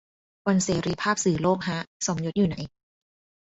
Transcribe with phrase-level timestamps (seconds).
[0.47, 2.57] วันเสรีภาพสื่อโลกฮะ สมยศอยู่ไหน